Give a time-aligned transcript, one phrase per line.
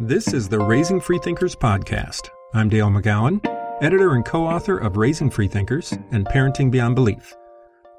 [0.00, 2.28] This is the Raising Freethinkers podcast.
[2.54, 3.44] I'm Dale McGowan,
[3.82, 7.34] editor and co author of Raising Freethinkers and Parenting Beyond Belief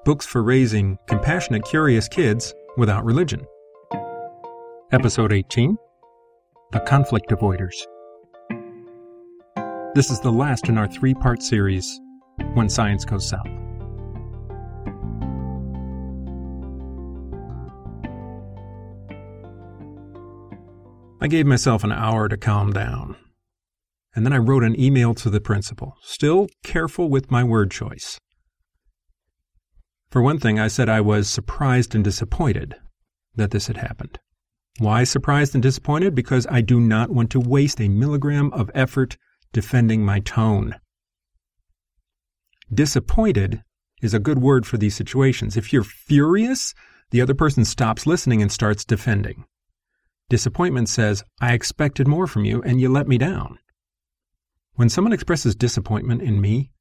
[0.05, 3.45] books for raising compassionate, curious kids without religion.
[4.93, 5.77] Episode 18
[6.71, 7.75] The Conflict Avoiders.
[9.93, 11.99] This is the last in our three part series,
[12.53, 13.49] When Science Goes South.
[21.21, 23.17] I gave myself an hour to calm down.
[24.15, 28.19] And then I wrote an email to the principal, still careful with my word choice.
[30.09, 32.75] For one thing, I said I was surprised and disappointed
[33.35, 34.19] that this had happened.
[34.79, 36.15] Why surprised and disappointed?
[36.15, 39.17] Because I do not want to waste a milligram of effort
[39.51, 40.75] defending my tone.
[42.73, 43.61] Disappointed
[44.01, 45.57] is a good word for these situations.
[45.57, 46.73] If you're furious,
[47.11, 49.43] the other person stops listening and starts defending.
[50.29, 53.57] Disappointment says, I expected more from you and you let me down.
[54.75, 56.71] When someone expresses disappointment in me,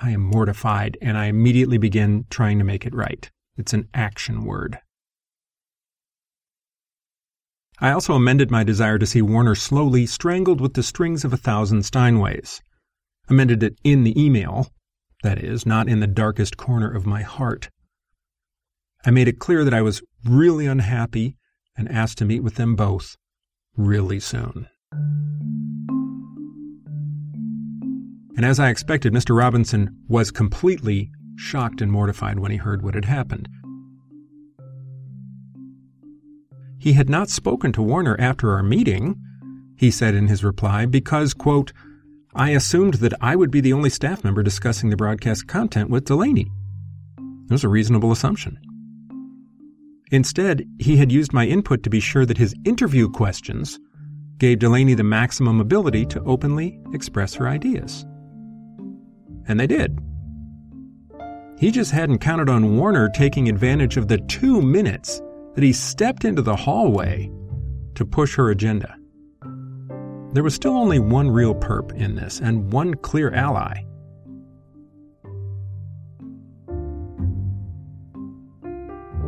[0.00, 3.30] I am mortified and I immediately begin trying to make it right.
[3.56, 4.78] It's an action word.
[7.78, 11.38] I also amended my desire to see Warner slowly strangled with the strings of a
[11.38, 12.60] thousand Steinways.
[13.28, 14.68] Amended it in the email,
[15.22, 17.70] that is, not in the darkest corner of my heart.
[19.06, 21.36] I made it clear that I was really unhappy
[21.76, 23.16] and asked to meet with them both
[23.76, 24.68] really soon.
[28.36, 29.36] And as I expected, Mr.
[29.36, 33.48] Robinson was completely shocked and mortified when he heard what had happened.
[36.78, 39.16] He had not spoken to Warner after our meeting,
[39.76, 41.72] he said in his reply, because, quote,
[42.34, 46.06] I assumed that I would be the only staff member discussing the broadcast content with
[46.06, 46.50] Delaney.
[47.18, 48.58] It was a reasonable assumption.
[50.10, 53.78] Instead, he had used my input to be sure that his interview questions
[54.38, 58.04] gave Delaney the maximum ability to openly express her ideas.
[59.46, 59.98] And they did.
[61.58, 65.20] He just hadn't counted on Warner taking advantage of the two minutes
[65.54, 67.30] that he stepped into the hallway
[67.94, 68.96] to push her agenda.
[70.32, 73.82] There was still only one real perp in this, and one clear ally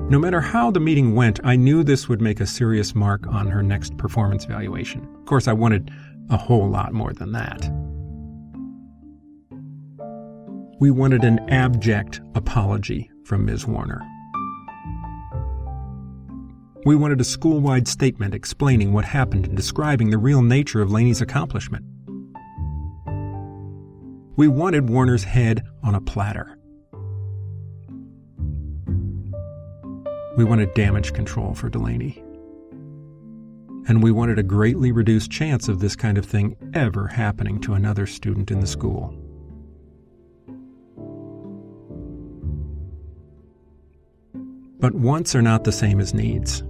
[0.09, 3.47] No matter how the meeting went, I knew this would make a serious mark on
[3.47, 5.09] her next performance evaluation.
[5.19, 5.91] Of course, I wanted
[6.29, 7.71] a whole lot more than that.
[10.81, 13.67] We wanted an abject apology from Ms.
[13.67, 14.03] Warner.
[16.84, 20.91] We wanted a school wide statement explaining what happened and describing the real nature of
[20.91, 21.84] Laney's accomplishment.
[24.34, 26.59] We wanted Warner's head on a platter.
[30.37, 32.22] We wanted damage control for Delaney.
[33.87, 37.75] And we wanted a greatly reduced chance of this kind of thing ever happening to
[37.75, 39.15] another student in the school.
[44.78, 46.60] But wants are not the same as needs.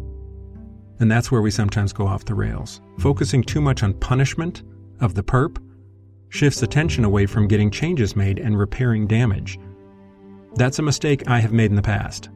[0.99, 2.81] And that's where we sometimes go off the rails.
[2.99, 4.65] Focusing too much on punishment
[5.01, 5.59] of the perp
[6.31, 9.59] shifts attention away from getting changes made and repairing damage.
[10.57, 12.29] That's a mistake I have made in the past.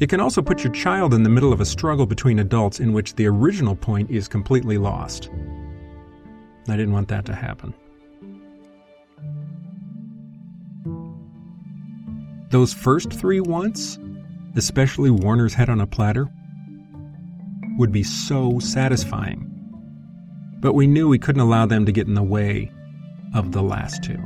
[0.00, 2.92] It can also put your child in the middle of a struggle between adults in
[2.92, 5.28] which the original point is completely lost.
[6.68, 7.74] I didn't want that to happen.
[12.50, 13.98] Those first three wants,
[14.56, 16.28] especially Warner's head on a platter,
[17.76, 19.44] would be so satisfying.
[20.60, 22.70] But we knew we couldn't allow them to get in the way
[23.34, 24.18] of the last two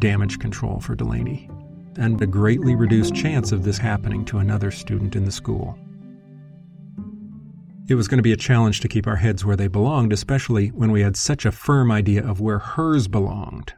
[0.00, 1.48] damage control for Delaney
[1.96, 5.78] and a greatly reduced chance of this happening to another student in the school.
[7.88, 10.68] It was going to be a challenge to keep our heads where they belonged, especially
[10.68, 13.74] when we had such a firm idea of where hers belonged.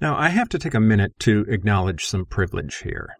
[0.00, 3.16] Now, I have to take a minute to acknowledge some privilege here.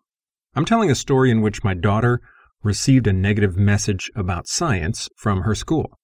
[0.55, 2.21] I'm telling a story in which my daughter
[2.63, 5.99] received a negative message about science from her school.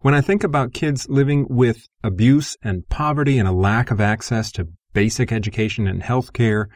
[0.00, 4.50] When I think about kids living with abuse and poverty and a lack of access
[4.52, 6.68] to basic education and health care,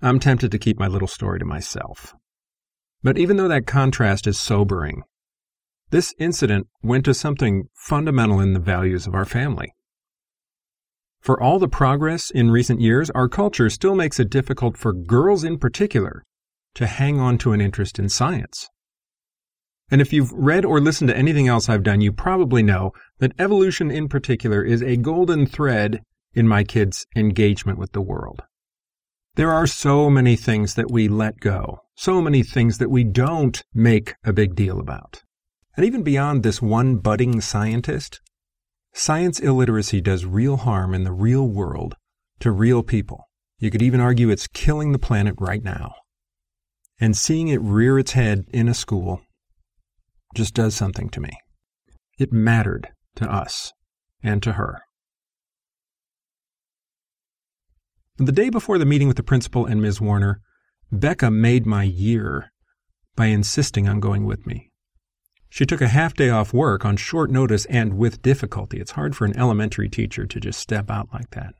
[0.00, 2.14] I'm tempted to keep my little story to myself.
[3.02, 5.02] But even though that contrast is sobering,
[5.90, 9.74] this incident went to something fundamental in the values of our family.
[11.20, 15.44] For all the progress in recent years, our culture still makes it difficult for girls
[15.44, 16.24] in particular
[16.74, 18.68] to hang on to an interest in science.
[19.90, 23.38] And if you've read or listened to anything else I've done, you probably know that
[23.38, 26.02] evolution in particular is a golden thread
[26.34, 28.42] in my kids' engagement with the world.
[29.34, 33.62] There are so many things that we let go, so many things that we don't
[33.72, 35.22] make a big deal about.
[35.76, 38.20] And even beyond this one budding scientist,
[38.92, 41.96] science illiteracy does real harm in the real world
[42.40, 43.28] to real people.
[43.58, 45.94] You could even argue it's killing the planet right now.
[47.00, 49.22] And seeing it rear its head in a school
[50.34, 51.30] just does something to me.
[52.18, 53.72] It mattered to us
[54.22, 54.82] and to her.
[58.18, 60.00] The day before the meeting with the principal and Ms.
[60.00, 60.40] Warner,
[60.90, 62.52] Becca made my year
[63.16, 64.70] by insisting on going with me.
[65.48, 68.80] She took a half day off work on short notice and with difficulty.
[68.80, 71.54] It's hard for an elementary teacher to just step out like that.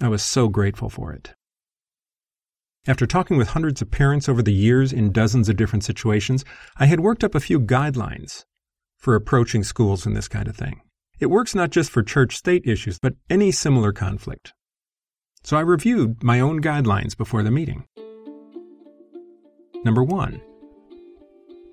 [0.00, 1.34] I was so grateful for it.
[2.86, 6.44] After talking with hundreds of parents over the years in dozens of different situations,
[6.76, 8.44] I had worked up a few guidelines
[8.98, 10.80] for approaching schools in this kind of thing.
[11.20, 14.52] It works not just for church state issues, but any similar conflict.
[15.44, 17.84] So I reviewed my own guidelines before the meeting.
[19.84, 20.40] Number one,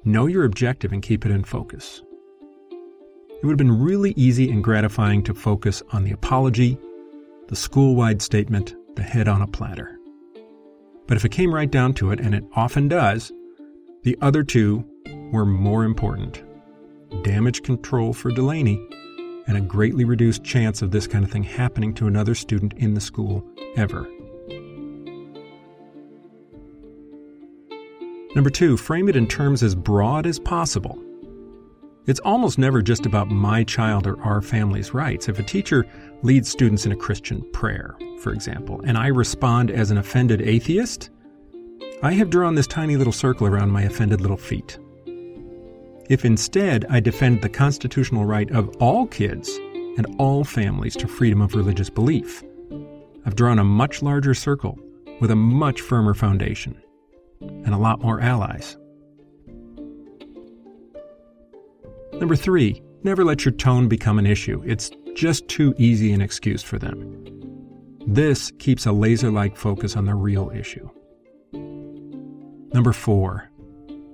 [0.05, 2.01] Know your objective and keep it in focus.
[2.71, 6.77] It would have been really easy and gratifying to focus on the apology,
[7.49, 9.99] the school wide statement, the head on a platter.
[11.05, 13.33] But if it came right down to it, and it often does,
[14.03, 14.85] the other two
[15.33, 16.43] were more important
[17.23, 18.81] damage control for Delaney
[19.49, 22.93] and a greatly reduced chance of this kind of thing happening to another student in
[22.93, 23.43] the school
[23.75, 24.07] ever.
[28.35, 31.03] Number two, frame it in terms as broad as possible.
[32.05, 35.27] It's almost never just about my child or our family's rights.
[35.27, 35.83] If a teacher
[36.21, 41.09] leads students in a Christian prayer, for example, and I respond as an offended atheist,
[42.03, 44.77] I have drawn this tiny little circle around my offended little feet.
[46.09, 49.47] If instead I defend the constitutional right of all kids
[49.95, 52.43] and all families to freedom of religious belief,
[53.27, 54.79] I've drawn a much larger circle
[55.21, 56.81] with a much firmer foundation
[57.41, 58.75] and a lot more allies.
[62.13, 64.63] Number three, never let your tone become an issue.
[64.65, 67.23] It's just too easy an excuse for them.
[68.07, 70.89] This keeps a laser like focus on the real issue.
[72.73, 73.48] Number four,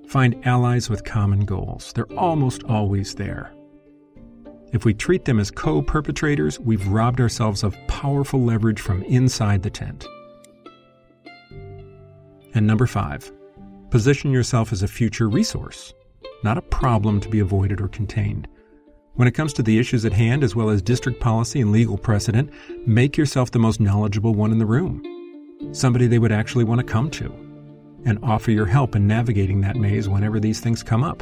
[0.08, 1.94] find allies with common goals.
[1.94, 3.54] They're almost always there.
[4.74, 9.64] If we treat them as co perpetrators, we've robbed ourselves of powerful leverage from inside
[9.64, 10.06] the tent.
[12.54, 13.32] And number five,
[13.90, 15.94] position yourself as a future resource,
[16.44, 18.48] not a problem to be avoided or contained.
[19.14, 21.98] When it comes to the issues at hand, as well as district policy and legal
[21.98, 22.52] precedent,
[22.86, 25.02] make yourself the most knowledgeable one in the room,
[25.72, 27.45] somebody they would actually want to come to,
[28.06, 31.22] and offer your help in navigating that maze whenever these things come up.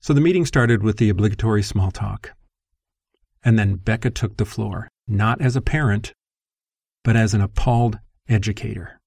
[0.00, 2.32] So the meeting started with the obligatory small talk.
[3.44, 6.12] And then Becca took the floor not as a parent,
[7.04, 7.98] but as an appalled
[8.28, 9.00] educator.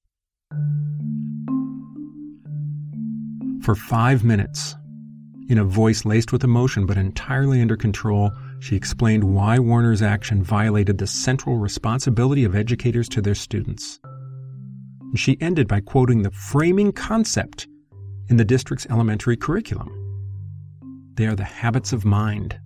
[3.62, 4.76] For five minutes,
[5.50, 8.32] in a voice laced with emotion but entirely under control,
[8.66, 14.00] she explained why Warner's action violated the central responsibility of educators to their students.
[15.02, 17.68] And she ended by quoting the framing concept
[18.28, 19.92] in the district's elementary curriculum.
[21.14, 22.60] They are the habits of mind.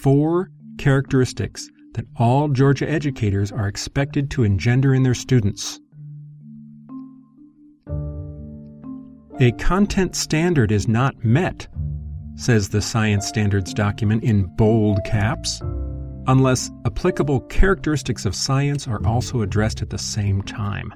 [0.00, 5.80] Four characteristics that all Georgia educators are expected to engender in their students.
[9.38, 11.68] A content standard is not met,
[12.36, 15.60] says the science standards document in bold caps,
[16.26, 20.92] unless applicable characteristics of science are also addressed at the same time.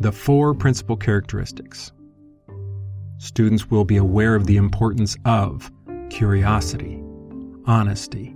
[0.00, 1.92] The four principal characteristics.
[3.18, 5.70] Students will be aware of the importance of
[6.08, 7.02] curiosity,
[7.66, 8.34] honesty,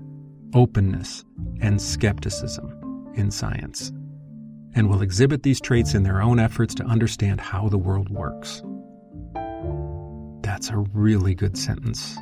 [0.54, 1.24] openness,
[1.60, 3.90] and skepticism in science,
[4.74, 8.62] and will exhibit these traits in their own efforts to understand how the world works.
[10.54, 12.16] That's a really good sentence.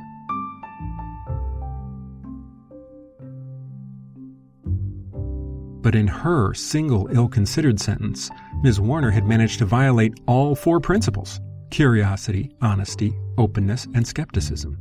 [5.83, 8.31] But in her single ill considered sentence,
[8.63, 8.79] Ms.
[8.79, 14.79] Warner had managed to violate all four principles curiosity, honesty, openness, and skepticism.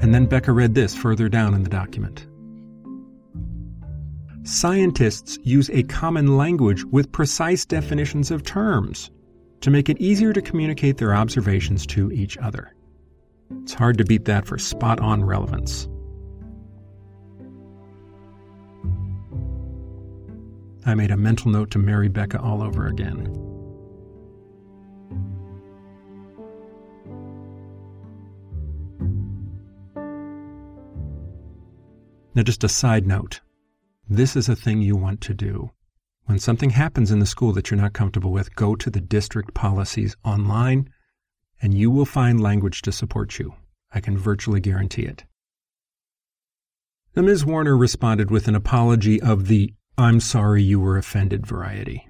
[0.00, 2.26] And then Becca read this further down in the document.
[4.42, 9.12] Scientists use a common language with precise definitions of terms
[9.60, 12.74] to make it easier to communicate their observations to each other.
[13.62, 15.88] It's hard to beat that for spot on relevance.
[20.86, 23.32] I made a mental note to marry Becca all over again.
[32.34, 33.40] Now, just a side note
[34.08, 35.70] this is a thing you want to do.
[36.26, 39.54] When something happens in the school that you're not comfortable with, go to the district
[39.54, 40.90] policies online
[41.60, 43.54] and you will find language to support you.
[43.92, 45.24] I can virtually guarantee it.
[47.14, 47.44] Now, Ms.
[47.44, 52.08] Warner responded with an apology of the I'm sorry you were offended variety.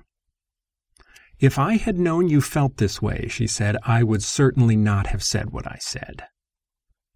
[1.39, 5.23] If I had known you felt this way, she said, I would certainly not have
[5.23, 6.25] said what I said.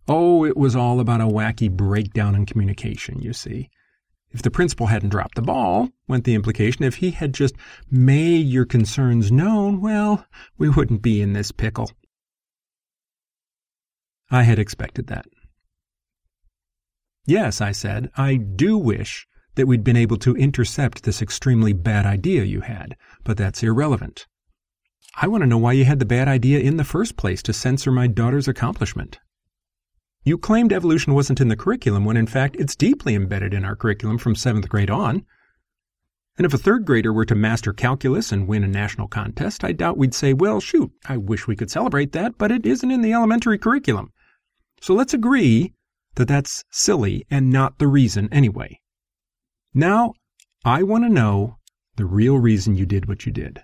[0.06, 3.70] Oh, it was all about a wacky breakdown in communication, you see.
[4.30, 7.54] If the principal hadn't dropped the ball, went the implication, if he had just
[7.90, 10.26] made your concerns known, well,
[10.58, 11.90] we wouldn't be in this pickle.
[14.30, 15.26] I had expected that.
[17.24, 22.06] Yes, I said, I do wish that we'd been able to intercept this extremely bad
[22.06, 24.26] idea you had, but that's irrelevant.
[25.20, 27.52] I want to know why you had the bad idea in the first place to
[27.52, 29.18] censor my daughter's accomplishment.
[30.28, 33.74] You claimed evolution wasn't in the curriculum when in fact it's deeply embedded in our
[33.74, 35.24] curriculum from seventh grade on.
[36.36, 39.72] And if a third grader were to master calculus and win a national contest, I
[39.72, 43.00] doubt we'd say, well, shoot, I wish we could celebrate that, but it isn't in
[43.00, 44.12] the elementary curriculum.
[44.82, 45.72] So let's agree
[46.16, 48.80] that that's silly and not the reason anyway.
[49.72, 50.12] Now,
[50.62, 51.56] I want to know
[51.96, 53.62] the real reason you did what you did.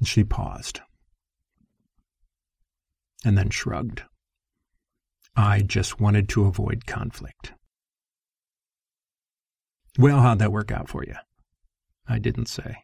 [0.00, 0.80] And she paused
[3.24, 4.02] and then shrugged.
[5.34, 7.52] I just wanted to avoid conflict.
[9.98, 11.14] Well, how'd that work out for you?
[12.06, 12.76] I didn't say.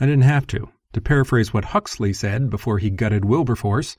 [0.00, 0.68] I didn't have to.
[0.92, 3.96] To paraphrase what Huxley said before he gutted Wilberforce,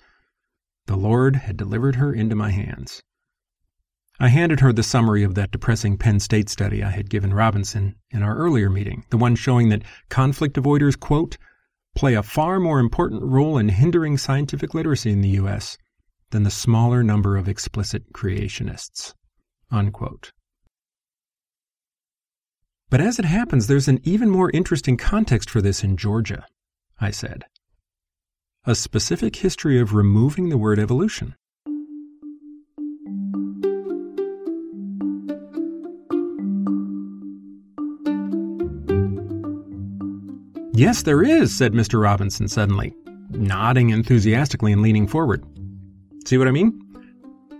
[0.85, 3.01] the Lord had delivered her into my hands.
[4.19, 7.95] I handed her the summary of that depressing Penn State study I had given Robinson
[8.11, 11.37] in our earlier meeting, the one showing that conflict avoiders, quote,
[11.95, 15.77] play a far more important role in hindering scientific literacy in the U.S.
[16.31, 19.13] than the smaller number of explicit creationists,
[19.71, 20.31] unquote.
[22.89, 26.45] But as it happens, there's an even more interesting context for this in Georgia,
[26.99, 27.45] I said.
[28.65, 31.35] A specific history of removing the word evolution.
[40.75, 42.01] Yes, there is, said Mr.
[42.01, 42.95] Robinson suddenly,
[43.29, 45.45] nodding enthusiastically and leaning forward.
[46.25, 46.79] See what I mean?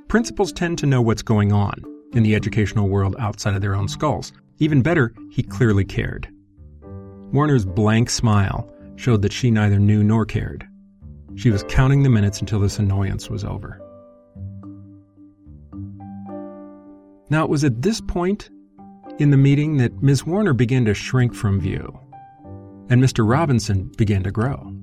[0.08, 1.75] Principals tend to know what's going on
[2.13, 4.34] in the educational world outside of their own skulls.
[4.58, 6.27] Even better, he clearly cared.
[7.32, 10.67] Warner's blank smile showed that she neither knew nor cared.
[11.36, 13.79] She was counting the minutes until this annoyance was over.
[17.29, 18.50] Now, it was at this point
[19.20, 20.25] in the meeting that Ms.
[20.25, 22.00] Warner began to shrink from view
[22.90, 23.28] and Mr.
[23.28, 24.74] Robinson began to grow.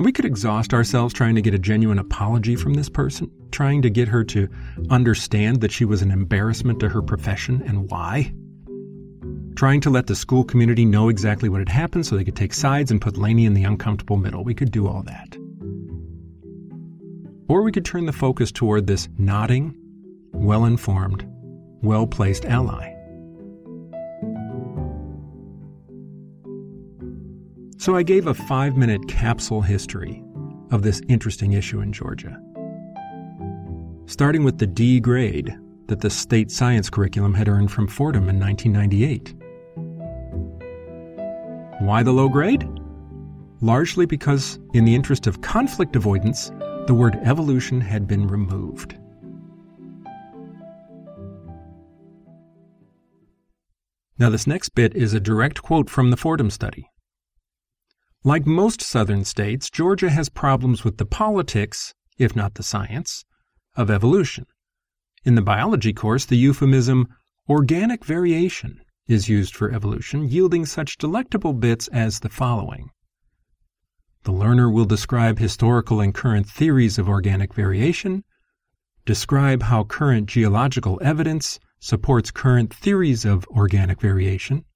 [0.00, 3.90] We could exhaust ourselves trying to get a genuine apology from this person, trying to
[3.90, 4.48] get her to
[4.88, 8.32] understand that she was an embarrassment to her profession and why.
[9.56, 12.54] Trying to let the school community know exactly what had happened so they could take
[12.54, 14.42] sides and put Laney in the uncomfortable middle.
[14.42, 15.36] We could do all that.
[17.48, 19.74] Or we could turn the focus toward this nodding,
[20.32, 21.26] well informed,
[21.82, 22.94] well placed ally.
[27.80, 30.22] So I gave a five minute capsule history
[30.70, 32.38] of this interesting issue in Georgia.
[34.04, 35.56] Starting with the D grade
[35.86, 39.34] that the state science curriculum had earned from Fordham in 1998.
[41.80, 42.68] Why the low grade?
[43.62, 46.52] Largely because, in the interest of conflict avoidance,
[46.86, 48.98] the word evolution had been removed.
[54.18, 56.89] Now, this next bit is a direct quote from the Fordham study.
[58.22, 63.24] Like most southern states, Georgia has problems with the politics, if not the science,
[63.76, 64.46] of evolution.
[65.24, 67.08] In the biology course, the euphemism
[67.48, 72.90] organic variation is used for evolution, yielding such delectable bits as the following.
[74.24, 78.24] The learner will describe historical and current theories of organic variation,
[79.06, 84.66] describe how current geological evidence supports current theories of organic variation,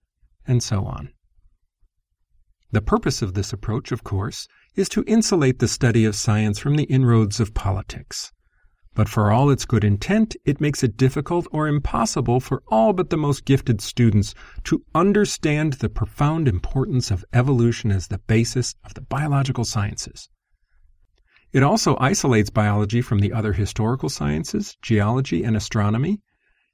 [0.46, 1.13] and so on.
[2.74, 6.74] The purpose of this approach, of course, is to insulate the study of science from
[6.74, 8.32] the inroads of politics.
[8.94, 13.10] But for all its good intent, it makes it difficult or impossible for all but
[13.10, 18.94] the most gifted students to understand the profound importance of evolution as the basis of
[18.94, 20.28] the biological sciences.
[21.52, 26.22] It also isolates biology from the other historical sciences, geology, and astronomy,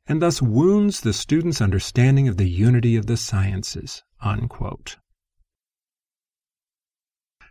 [0.06, 4.02] and thus wounds the student's understanding of the unity of the sciences.
[4.22, 4.96] Unquote.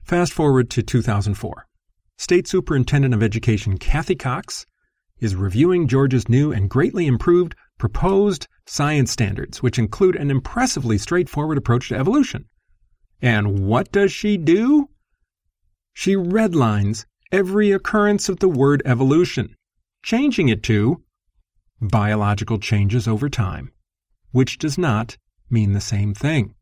[0.09, 1.67] Fast forward to 2004.
[2.17, 4.65] State Superintendent of Education Kathy Cox
[5.19, 11.59] is reviewing Georgia's new and greatly improved proposed science standards, which include an impressively straightforward
[11.59, 12.45] approach to evolution.
[13.21, 14.89] And what does she do?
[15.93, 19.55] She redlines every occurrence of the word evolution,
[20.01, 21.03] changing it to
[21.79, 23.71] biological changes over time,
[24.31, 25.17] which does not
[25.51, 26.55] mean the same thing.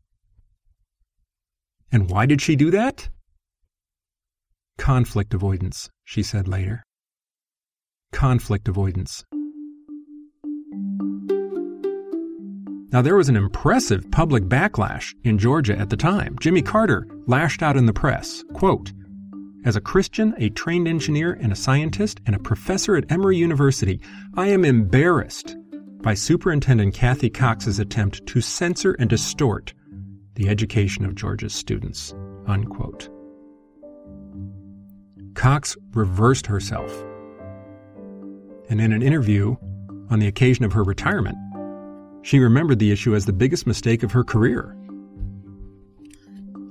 [1.90, 3.08] And why did she do that?
[4.78, 6.82] Conflict avoidance, she said later.
[8.12, 9.24] Conflict avoidance.
[12.90, 16.38] Now, there was an impressive public backlash in Georgia at the time.
[16.40, 18.92] Jimmy Carter lashed out in the press, quote,
[19.64, 24.00] as a Christian, a trained engineer, and a scientist, and a professor at Emory University,
[24.34, 25.56] I am embarrassed
[26.00, 29.74] by Superintendent Kathy Cox's attempt to censor and distort
[30.36, 32.14] the education of Georgia's students.
[32.46, 33.10] Unquote.
[35.38, 36.92] Cox reversed herself.
[38.68, 39.54] And in an interview
[40.10, 41.38] on the occasion of her retirement,
[42.22, 44.76] she remembered the issue as the biggest mistake of her career.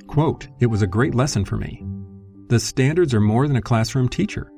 [0.08, 1.82] Quote, It was a great lesson for me.
[2.50, 4.52] The standards are more than a classroom teacher.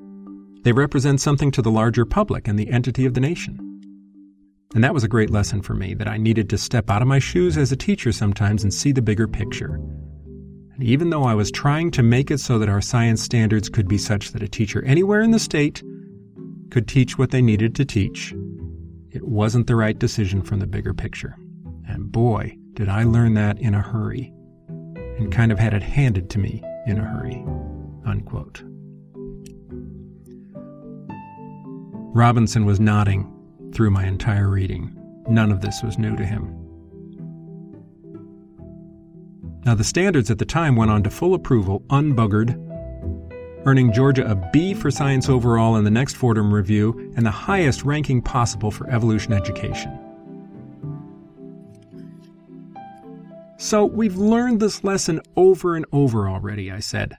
[0.63, 3.59] They represent something to the larger public and the entity of the nation.
[4.73, 7.07] And that was a great lesson for me that I needed to step out of
[7.07, 9.79] my shoes as a teacher sometimes and see the bigger picture.
[10.81, 13.97] Even though I was trying to make it so that our science standards could be
[13.97, 15.83] such that a teacher anywhere in the state
[16.71, 18.33] could teach what they needed to teach,
[19.11, 21.35] it wasn't the right decision from the bigger picture.
[21.87, 24.31] And boy, did I learn that in a hurry,
[25.17, 27.43] and kind of had it handed to me in a hurry.
[28.05, 28.63] Unquote.
[32.13, 33.31] Robinson was nodding
[33.73, 34.95] through my entire reading.
[35.27, 36.58] None of this was new to him.
[39.65, 42.57] Now, the standards at the time went on to full approval, unbuggered,
[43.65, 47.83] earning Georgia a B for science overall in the next Fordham Review and the highest
[47.83, 49.99] ranking possible for evolution education.
[53.57, 57.17] So, we've learned this lesson over and over already, I said.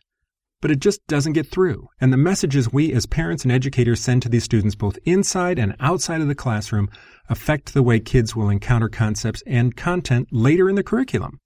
[0.62, 1.88] But it just doesn't get through.
[2.01, 5.77] And the messages we as parents and educators send to these students both inside and
[5.81, 6.88] outside of the classroom
[7.29, 11.38] affect the way kids will encounter concepts and content later in the curriculum.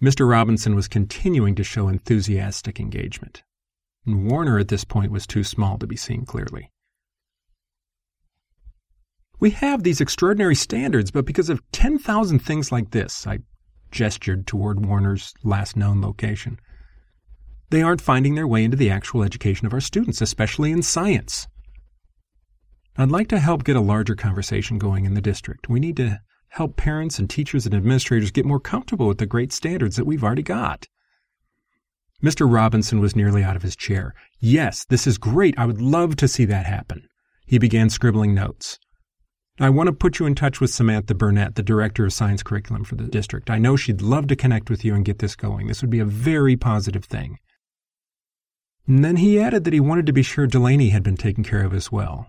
[0.00, 0.28] Mr.
[0.28, 3.42] Robinson was continuing to show enthusiastic engagement,
[4.04, 6.70] and Warner at this point was too small to be seen clearly.
[9.38, 13.40] We have these extraordinary standards, but because of 10,000 things like this, I
[13.90, 16.58] gestured toward Warner's last known location,
[17.70, 21.48] they aren't finding their way into the actual education of our students, especially in science.
[22.96, 25.68] I'd like to help get a larger conversation going in the district.
[25.68, 26.20] We need to
[26.56, 30.24] help parents and teachers and administrators get more comfortable with the great standards that we've
[30.24, 30.86] already got.
[32.24, 32.50] Mr.
[32.50, 34.14] Robinson was nearly out of his chair.
[34.40, 35.54] Yes, this is great.
[35.58, 37.08] I would love to see that happen.
[37.46, 38.78] He began scribbling notes.
[39.60, 42.84] I want to put you in touch with Samantha Burnett, the director of science curriculum
[42.84, 43.50] for the district.
[43.50, 45.66] I know she'd love to connect with you and get this going.
[45.66, 47.38] This would be a very positive thing.
[48.86, 51.64] And then he added that he wanted to be sure Delaney had been taken care
[51.64, 52.28] of as well.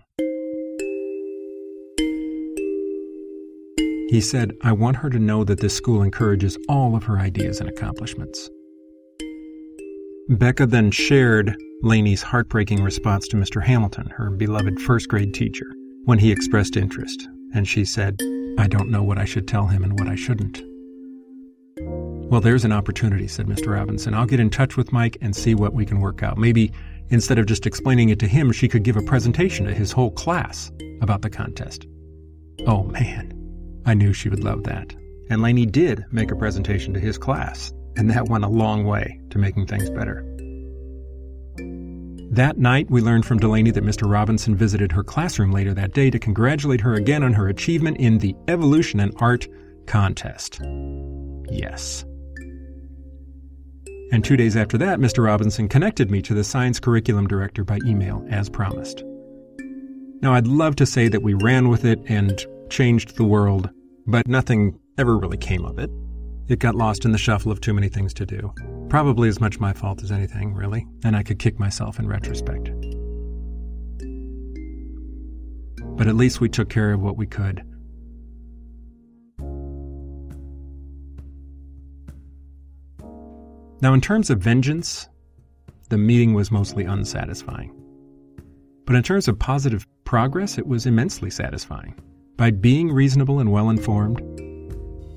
[4.08, 7.60] He said, I want her to know that this school encourages all of her ideas
[7.60, 8.48] and accomplishments.
[10.30, 13.62] Becca then shared Laney's heartbreaking response to Mr.
[13.62, 15.66] Hamilton, her beloved first grade teacher,
[16.04, 18.18] when he expressed interest, and she said,
[18.58, 20.62] I don't know what I should tell him and what I shouldn't.
[22.30, 23.74] Well, there's an opportunity, said Mr.
[23.74, 24.14] Robinson.
[24.14, 26.38] I'll get in touch with Mike and see what we can work out.
[26.38, 26.72] Maybe
[27.10, 30.10] instead of just explaining it to him, she could give a presentation to his whole
[30.10, 31.86] class about the contest.
[32.66, 33.37] Oh, man.
[33.88, 34.94] I knew she would love that.
[35.30, 39.18] And Laney did make a presentation to his class, and that went a long way
[39.30, 40.22] to making things better.
[42.30, 44.06] That night, we learned from Delaney that Mr.
[44.06, 48.18] Robinson visited her classroom later that day to congratulate her again on her achievement in
[48.18, 49.48] the Evolution and Art
[49.86, 50.60] contest.
[51.50, 52.04] Yes.
[54.12, 55.24] And two days after that, Mr.
[55.24, 59.02] Robinson connected me to the science curriculum director by email, as promised.
[60.20, 63.70] Now, I'd love to say that we ran with it and changed the world
[64.08, 65.90] but nothing ever really came of it.
[66.48, 68.54] It got lost in the shuffle of too many things to do.
[68.88, 72.70] Probably as much my fault as anything, really, and I could kick myself in retrospect.
[75.98, 77.62] But at least we took care of what we could.
[83.82, 85.06] Now, in terms of vengeance,
[85.90, 87.74] the meeting was mostly unsatisfying.
[88.86, 91.94] But in terms of positive progress, it was immensely satisfying
[92.38, 94.18] by being reasonable and well informed,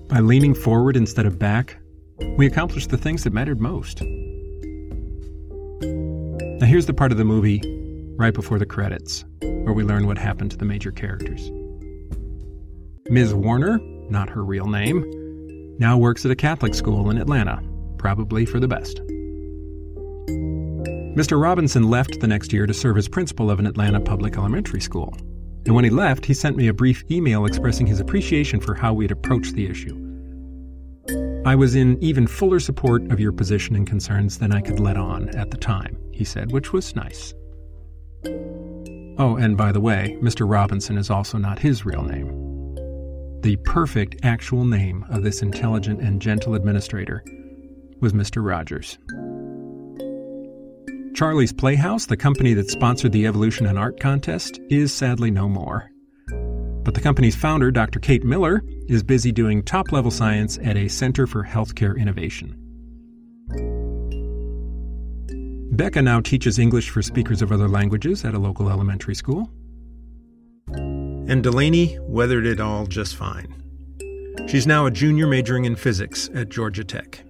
[0.10, 1.77] by leaning forward instead of back,
[2.36, 4.01] we accomplished the things that mattered most.
[6.60, 7.62] Now, here's the part of the movie
[8.17, 11.51] right before the credits, where we learn what happened to the major characters.
[13.10, 13.36] Ms.
[13.36, 13.79] Warner,
[14.10, 15.05] not her real name,
[15.77, 17.62] now works at a Catholic school in Atlanta,
[17.99, 18.97] probably for the best.
[21.15, 21.39] Mr.
[21.39, 25.15] Robinson left the next year to serve as principal of an Atlanta public elementary school.
[25.65, 28.93] And when he left, he sent me a brief email expressing his appreciation for how
[28.93, 29.97] we'd approached the issue.
[31.45, 34.97] I was in even fuller support of your position and concerns than I could let
[34.97, 37.34] on at the time, he said, which was nice.
[39.17, 40.50] Oh, and by the way, Mr.
[40.50, 42.30] Robinson is also not his real name.
[43.41, 47.24] The perfect actual name of this intelligent and gentle administrator
[48.00, 48.45] was Mr.
[48.45, 49.00] Rogers.
[51.13, 55.91] Charlie's Playhouse, the company that sponsored the Evolution and Art Contest, is sadly no more.
[56.84, 58.00] But the company's founder, Dr.
[58.00, 62.56] Kate Miller, is busy doing top level science at a Center for Healthcare Innovation.
[65.74, 69.50] Becca now teaches English for speakers of other languages at a local elementary school.
[70.67, 73.62] And Delaney weathered it all just fine.
[74.47, 77.24] She's now a junior majoring in physics at Georgia Tech.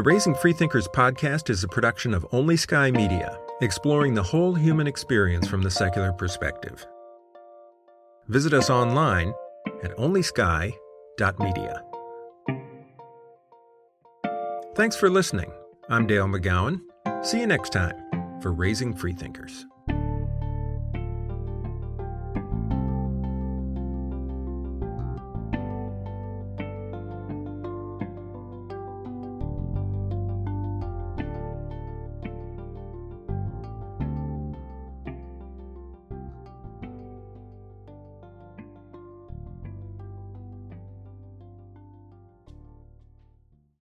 [0.00, 4.86] The Raising Freethinkers podcast is a production of Only Sky Media, exploring the whole human
[4.86, 6.86] experience from the secular perspective.
[8.28, 9.34] Visit us online
[9.82, 11.84] at onlysky.media.
[14.74, 15.52] Thanks for listening.
[15.90, 16.80] I'm Dale McGowan.
[17.22, 19.66] See you next time for Raising Freethinkers.